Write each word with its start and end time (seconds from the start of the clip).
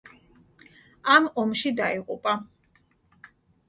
ამ 1.17 1.29
ომში 1.43 1.75
დაიღუპა. 1.83 2.37